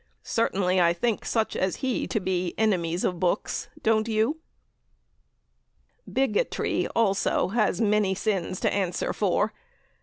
[0.23, 4.39] Certainly, I think such as he to be 'Enemies of books.' Don't you?"
[6.11, 7.47] Bigotry has also
[7.79, 9.53] many sins to answer for.